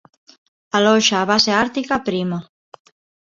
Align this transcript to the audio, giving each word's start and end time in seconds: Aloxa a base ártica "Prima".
Aloxa 0.77 1.17
a 1.19 1.27
base 1.31 1.51
ártica 1.63 2.03
"Prima". 2.07 2.39